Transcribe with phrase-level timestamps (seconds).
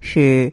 [0.00, 0.52] 是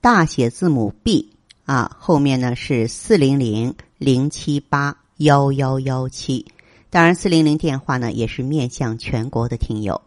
[0.00, 1.30] 大写字母 B
[1.64, 6.46] 啊，后面呢是四零零零七八幺幺幺七。
[6.90, 10.00] 当然，四零零电话呢也是面向全国的听友。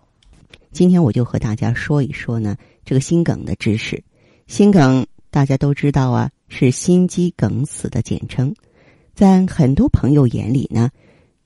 [0.71, 4.03] 今天我就和大家说一说呢，这个心梗的知识。
[4.47, 8.53] 心梗大家都知道啊，是心肌梗死的简称。
[9.13, 10.89] 在很多朋友眼里呢，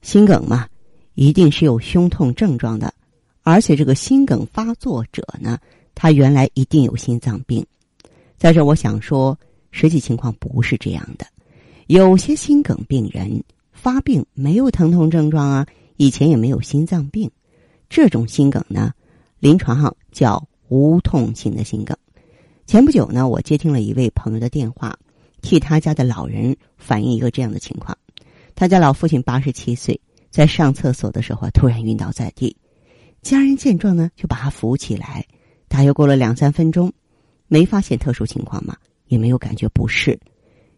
[0.02, 0.68] 心梗嘛，
[1.16, 2.94] 一定是有胸痛症状的，
[3.42, 5.58] 而且这个心梗发作者呢，
[5.96, 7.66] 他原来一定有心脏病。
[8.38, 9.38] 在这，我想说，
[9.72, 11.26] 实际情况不是这样的。
[11.88, 17.30] 有些心梗病人发病没有疼痛症状啊，以前也没有心脏病，
[17.90, 18.94] 这种心梗呢。
[19.40, 21.98] 临床上叫无痛性的心梗。
[22.66, 24.98] 前不久呢，我接听了一位朋友的电话，
[25.42, 27.98] 替他家的老人反映一个这样的情况：
[28.56, 30.00] 他家老父亲八十七岁，
[30.32, 32.56] 在上厕所的时候突然晕倒在地，
[33.22, 35.26] 家人见状呢就把他扶起来。
[35.74, 36.94] 大约过了两三分钟，
[37.48, 40.20] 没发现特殊情况嘛，也没有感觉不适。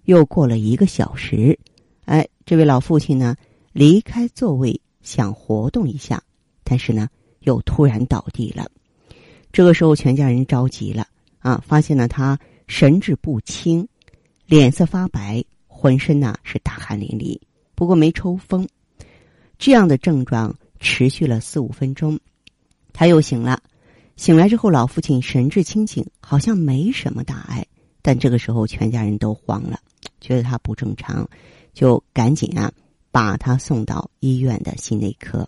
[0.06, 1.60] 又过了一个小时，
[2.06, 3.36] 哎，这位老父亲呢
[3.74, 6.24] 离开座位想活动一下，
[6.64, 7.10] 但是呢。
[7.42, 8.66] 又突然倒地了，
[9.52, 11.06] 这个时候全家人着急了
[11.38, 11.64] 啊！
[11.64, 13.88] 发现了他神志不清，
[14.48, 17.40] 脸色发白，浑身呐是大汗淋漓，
[17.76, 18.68] 不过没抽风。
[19.60, 22.20] 这样的症状持续了四五分钟，
[22.92, 23.62] 他又醒了。
[24.16, 27.66] 醒来之后，老父亲神志清醒，好像没什么大碍。
[28.02, 29.80] 但这个时候全家人都慌了，
[30.22, 31.28] 觉得他不正常，
[31.74, 32.72] 就赶紧啊
[33.12, 35.48] 把他送到医院的心内科。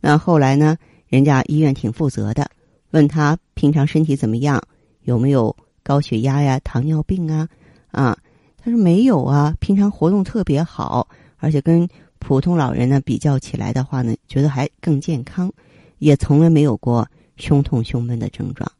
[0.00, 0.76] 那后来呢？
[1.08, 2.50] 人家医院挺负责的，
[2.92, 4.62] 问他平常身体怎么样，
[5.02, 7.46] 有没有高血压呀、糖尿病啊？
[7.90, 8.16] 啊，
[8.56, 11.86] 他说没有啊，平常活动特别好，而且跟
[12.18, 15.52] 普通老人呢比较起来的话呢，觉得还更健康，
[15.98, 17.06] 也从来没有过
[17.42, 18.70] 胸痛、胸闷的症状。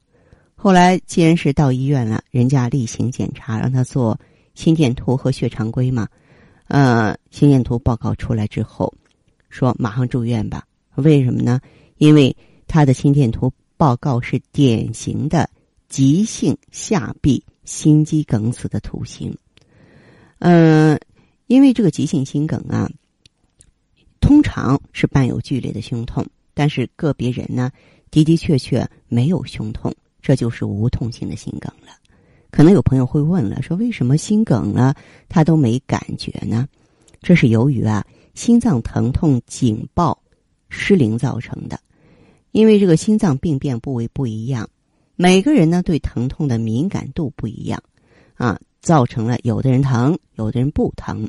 [0.55, 4.17] 后来既然是到医院了，人家例行检查，让他做
[4.55, 6.07] 心电图和血常规嘛。
[6.69, 8.95] 呃，心电图报告出来之后，
[9.49, 10.65] 说马上住院吧。
[10.95, 11.61] 为什么呢？
[11.99, 12.35] 因为
[12.69, 15.51] 他的心电图报告是典型的
[15.89, 19.37] 急性下壁心肌梗死的图形，
[20.39, 20.99] 嗯，
[21.49, 22.89] 因为这个急性心梗啊，
[24.21, 26.25] 通常是伴有剧烈的胸痛，
[26.55, 27.73] 但是个别人呢
[28.13, 31.89] 的的确确没有胸痛，这就是无痛性的心梗了。
[32.53, 34.95] 可能有朋友会问了，说为什么心梗了
[35.29, 36.69] 他都没感觉呢？
[37.23, 40.23] 这是由于啊心脏疼痛警报
[40.69, 41.81] 失灵造成的。
[42.51, 44.69] 因为这个心脏病变部位不一样，
[45.17, 47.83] 每个人呢对疼痛的敏感度不一样，
[48.35, 51.27] 啊，造成了有的人疼，有的人不疼。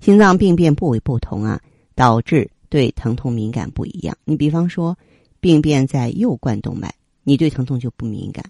[0.00, 1.60] 心脏病变部位不同啊，
[1.94, 4.16] 导致对疼痛敏感不一样。
[4.24, 4.96] 你比方说，
[5.44, 6.90] 病变在右冠动脉，
[7.22, 8.42] 你对疼痛就不敏感；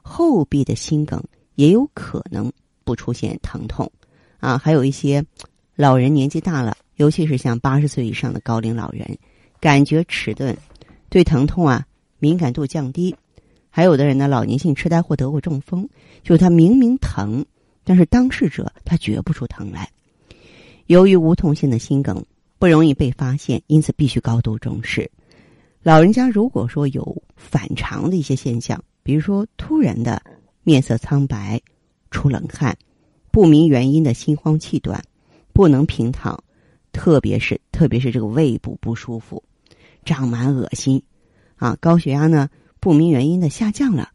[0.00, 1.22] 后壁的心梗
[1.56, 2.50] 也有可能
[2.84, 3.92] 不出现疼痛，
[4.38, 5.22] 啊，还有一些
[5.76, 9.18] 老人年纪大了，尤其是像八十岁以上的高龄老人，
[9.60, 10.56] 感觉迟钝。
[11.10, 11.86] 对疼痛啊
[12.18, 13.14] 敏感度降低，
[13.68, 15.86] 还有的人呢，老年性痴呆或得过中风，
[16.22, 17.44] 就是他明明疼，
[17.84, 19.90] 但是当事者他觉不出疼来。
[20.86, 22.24] 由于无痛性的心梗
[22.58, 25.10] 不容易被发现，因此必须高度重视。
[25.88, 30.22] 老人家如果说有反常的一些现象，比如说突然的
[30.62, 31.58] 面色苍白、
[32.10, 32.76] 出冷汗、
[33.30, 35.02] 不明原因的心慌气短、
[35.54, 36.44] 不能平躺，
[36.92, 39.42] 特别是特别是这个胃部不舒服。
[40.04, 41.02] 胀满、恶心，
[41.56, 42.50] 啊，高血压呢
[42.80, 44.10] 不明原因的下降了，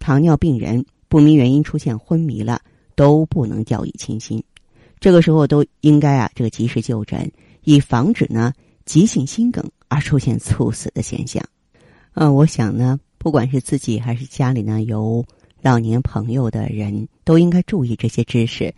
[0.00, 2.60] 糖尿病人不明原因出现昏迷了，
[2.96, 4.42] 都不能掉以轻心。
[4.98, 7.30] 这个时候都应该啊，这个及时就诊，
[7.62, 8.52] 以防止呢
[8.84, 9.64] 急性心梗
[9.94, 11.40] 而出现猝死的现象。
[12.14, 15.24] 嗯，我想呢，不管是自己还是家里呢有
[15.62, 18.74] 老年朋友的人，都应该注意这些知识。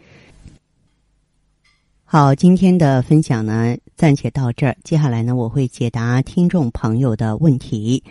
[2.04, 4.76] 好，今天的分享呢，暂且到这儿。
[4.84, 8.02] 接下来呢，我会解答听众朋友的问题。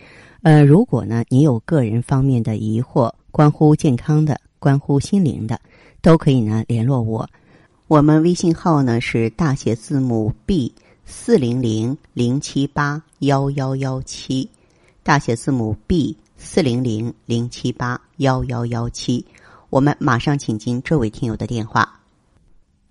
[0.42, 5.60] 呃，如果呢，你有个人方面的疑惑，关乎健康的、关乎心灵的，
[6.02, 7.30] 都可以呢联络我。
[7.88, 10.74] 我们微信号呢是大写字母 B
[11.08, 14.50] 四零零零七八幺幺幺七，
[15.04, 19.24] 大写字母 B 四零零零七八幺幺幺七。
[19.70, 21.88] 我们马上请进这位听友的电话。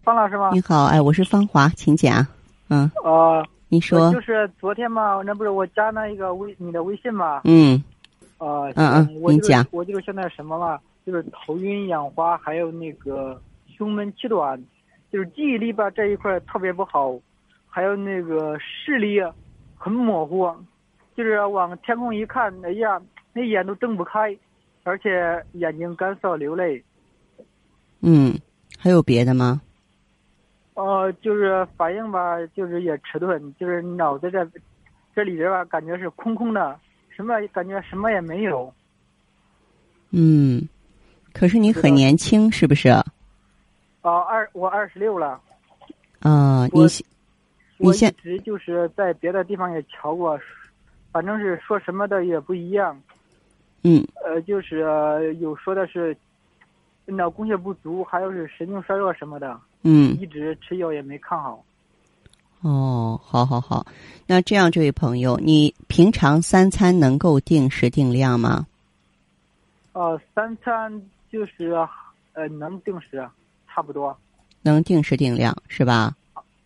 [0.05, 0.51] 方老师吗？
[0.53, 2.25] 你好，哎，我是方华，请讲。
[2.69, 7.41] 嗯，呃，你说就是昨天嘛，那不是我加那一个微你的微信嘛？
[7.45, 7.83] 嗯
[8.39, 13.41] 呃，嗯嗯我就是你讲我就是现在什么嘛，就是头晕眼花，还有那个
[13.77, 14.63] 胸闷气短，
[15.13, 17.13] 就是记忆力吧这一块特别不好，
[17.75, 19.21] 还有那个视力
[19.77, 20.55] 很模糊，
[21.17, 24.33] 就是往天空一看，哎呀，那眼都睁不开，
[24.85, 26.81] 而且眼睛干涩流泪。
[28.01, 28.33] 嗯，
[28.79, 29.61] 还有别的吗？
[30.75, 34.49] 呃，就是反应吧，就是也迟钝，就是脑子这
[35.13, 36.79] 这里边吧，感觉是空空的，
[37.09, 38.73] 什么感觉什么也没有。
[40.11, 40.63] 嗯，
[41.33, 42.89] 可是你很年轻，是不是？
[42.89, 43.05] 啊、
[44.03, 45.41] 啊，二我二十六了，
[46.23, 46.31] 你
[46.71, 47.14] 我现你
[47.79, 50.39] 我一现直就是在别的地方也瞧过，
[51.13, 53.01] 反正是说什么的也不一样。
[53.83, 56.17] 嗯呃，就是、呃有说的是
[57.05, 61.63] 脑供血不足，还有是神经衰弱什么的，嗯一直吃药也没看好。
[62.63, 63.87] 哦，好好好。
[64.27, 68.67] 那这样，这位朋友，你平常三餐能够定时定量吗？
[69.93, 70.91] 呃，三餐
[71.31, 71.73] 就是
[72.33, 73.29] 呃能定时，
[73.69, 74.17] 差不多
[74.63, 76.17] 能定时定量是吧？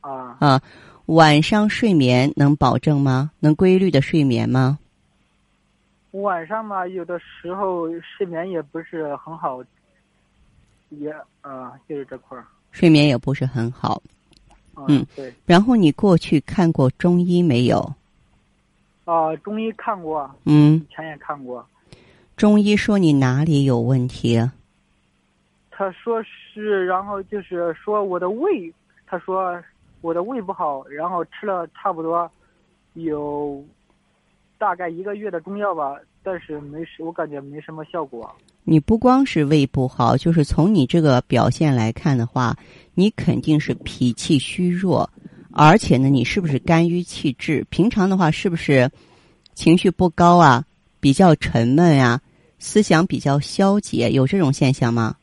[0.00, 0.37] 啊。
[0.38, 0.62] 啊，
[1.08, 3.31] 晚上睡眠能保证吗？
[3.40, 4.78] 能规律的睡眠吗？
[6.10, 9.62] 晚上嘛，有的时候睡眠也不是很好，
[10.90, 11.10] 也
[11.40, 12.44] 啊、就是这块儿。
[12.72, 14.02] 睡眠也不是很好。
[14.75, 15.32] 啊嗯，对。
[15.46, 17.81] 然后你过去看过中医没有？
[19.06, 21.66] 啊，中医看过，嗯以，前也看过。
[22.37, 24.38] 中医说你哪里有问题？
[25.70, 28.70] 他说是，然后就是说我的胃，
[29.06, 29.58] 他说
[30.00, 32.31] 我的胃不好，然后吃了差不多
[32.95, 33.65] 有
[34.56, 38.31] 大概一个月的中药吧，但是没什，我感觉没什么效果。
[38.65, 42.56] 你不光是胃不好，就是从你这个表现来看的话，
[42.95, 45.09] 你肯定是脾气虚弱，
[45.53, 47.67] 而且呢，你是不是肝郁气滞？
[47.71, 48.91] 平常的话，是不是
[49.55, 50.65] 情绪不高啊，
[51.01, 52.21] 比较沉闷啊，
[52.59, 53.99] 思想比较消极？
[54.12, 55.17] 有这种现象吗？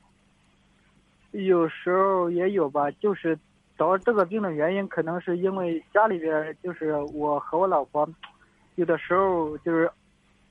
[1.31, 3.37] 有时候也有吧，就是
[3.77, 8.07] 得这个病的原因，可能是因为家里边就是我和我老婆，
[8.75, 9.89] 有的时候就是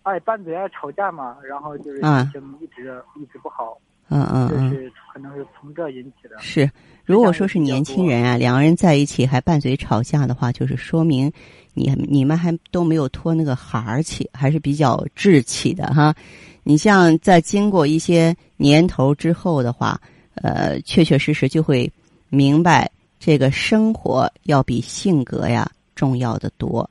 [0.02, 3.78] 爱拌嘴爱吵架嘛，然后就是啊心情一直、一直不好，
[4.08, 6.36] 嗯嗯嗯，这是可能是从这引起的。
[6.38, 6.70] 是。
[7.06, 11.30] 如果说是年轻人啊，两个人在一起还拌嘴吵架的话，就是说明
[11.74, 16.14] 你你们还都没有脱那个孩儿气，还是比较稚气的哈。
[16.62, 20.00] 你像在经过一些年头之后的话，
[20.36, 21.92] 呃，确确实实就会
[22.30, 22.90] 明白
[23.24, 26.90] 这个生活要比性格呀重要的多。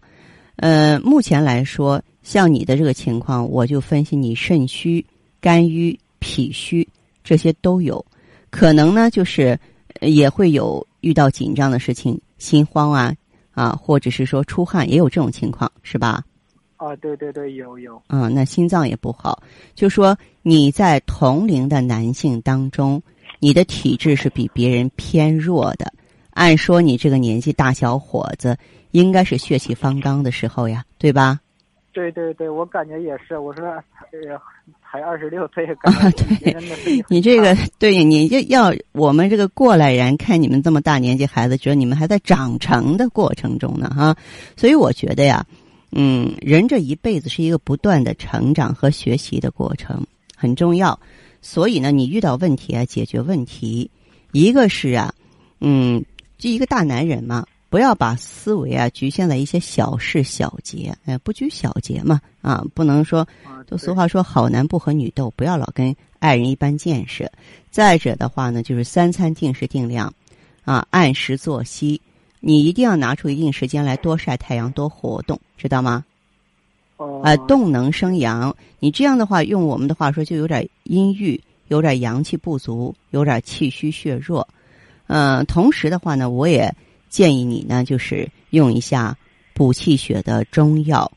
[0.56, 5.06] 呃，目前来说，像你的这个情况，我就分析你肾虚、
[5.40, 6.90] 肝郁、脾虚
[7.24, 8.04] 这些都有，
[8.50, 9.60] 可能呢就是
[10.00, 13.14] 呃也会有遇到紧张的事情，心慌啊
[13.52, 16.24] 啊，或者是说出汗，也有这种情况，是吧？
[16.78, 18.02] 啊，对对对，有有。
[18.08, 19.44] 嗯，那心脏也不好，
[19.76, 23.00] 就说你在同龄的男性当中，
[23.38, 25.94] 你的体质是比别人偏弱的。
[26.34, 28.58] 按说你这个年纪大小伙子，
[28.92, 31.40] 应该是血气方刚的时候呀，对吧？
[31.94, 33.38] 对对对，我感觉也是。
[33.38, 33.84] 我说，呃，
[34.82, 44.18] 才二十六岁，感啊对你这个对，你就要我们这个过来人看你们这么大年纪孩子，觉得你们还在长成的过程中呢，哈。
[44.58, 45.46] 所以我觉得呀，
[45.92, 50.04] 嗯，人这一辈子是一个不断的成长和学习的过程，
[50.36, 51.00] 很重要。
[51.44, 53.92] 所以呢，你遇到问题啊，解决问题，
[54.32, 55.14] 一个是啊，
[55.60, 56.04] 嗯，
[56.44, 63.26] 就一个大男人嘛，不要把思维啊局限在一些小事小节，哎，不拘小节嘛，啊，不能说
[63.66, 67.32] 就俗话说好男不和女斗，不要老跟爱人一般见识。
[67.72, 70.14] 再者的话呢，就是三餐定时定量，
[70.66, 72.02] 啊，按时作息，
[72.42, 76.04] 你一定要拿出一定时间来多晒太阳，多活动，知道吗？
[76.98, 78.54] 哦啊，动能生阳。
[78.80, 84.46] 你这样的话，用我们的话说，就有点阴郁，有点阳气不足，有点气虚血弱。
[85.08, 86.74] 嗯、同时的话呢，我也
[87.10, 89.18] 建议你呢，就是用一下
[89.54, 91.12] 补气血的中药。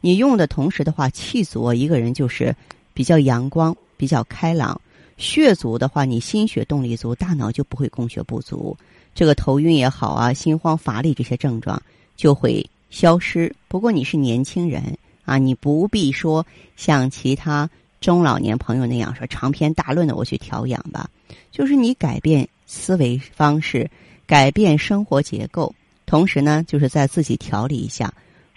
[0.00, 2.54] 你用的同时的话，气足一个人就是
[2.92, 4.76] 比较阳光、比较开朗；
[5.16, 8.76] 血足的话，你心血动力足，大脑就不会供血不足。
[9.14, 11.80] 这个头晕也好啊，心慌乏力这些症状
[12.16, 13.54] 就会消失。
[13.68, 16.44] 不过你是年轻人啊，你不必说
[16.76, 17.68] 像其他
[18.00, 21.08] 中老年朋友那样说长篇大论的我去调养吧，
[21.50, 23.90] 就是你改变思维方式，
[24.26, 25.74] 改变生活结构，
[26.06, 28.12] 同时呢，就是在自己调理一下。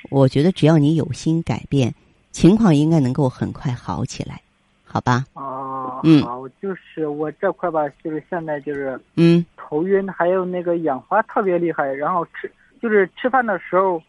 [0.10, 1.94] 我觉得只要你有心改变，
[2.32, 4.40] 情况应该能够很快好起来，
[4.84, 5.26] 好吧？
[5.34, 14.02] 哦，嗯好，就是我这块吧，就是现在就是嗯，头晕，还有那个眼花特别厉害，然后吃就是吃饭的时候，呃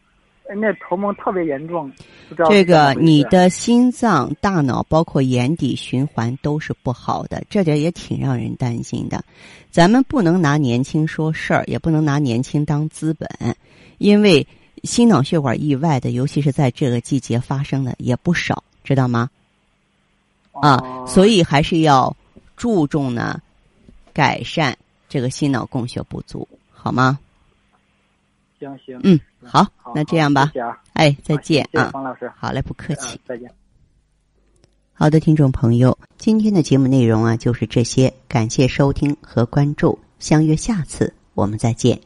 [0.55, 1.91] 那头蒙特别严重，
[2.49, 9.25] 这个你的心脏、大脑包括眼底循环都是不好的，这点也挺让人担心的。
[9.71, 13.29] 咱们不能拿年轻说事儿，也不能拿年轻当资本，
[13.99, 14.47] 因为
[14.85, 19.29] 心脑血管意外的，尤其是在这个季节发生的也不少，知道吗？
[20.53, 22.17] 啊，哦所以还是要
[22.57, 23.43] 注重呢，
[24.15, 27.19] 改善这个心脑供血不足，好吗？
[28.59, 33.19] 行行，嗯，好好，那这样吧谢，谢啊，哎，再见啊，方老师，好嘞，不客气嗯。
[33.27, 33.51] 再见。
[34.93, 42.01] 好的，听众朋友，今天的节目内容啊就是这些，感谢收听和关注，相约下次我们再见。